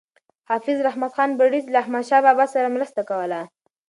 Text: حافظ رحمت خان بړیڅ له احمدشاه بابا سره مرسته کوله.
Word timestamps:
حافظ 0.49 0.77
رحمت 0.87 1.11
خان 1.17 1.29
بړیڅ 1.39 1.65
له 1.71 1.77
احمدشاه 1.83 2.23
بابا 2.25 2.45
سره 2.55 2.73
مرسته 2.75 3.01
کوله. 3.09 3.41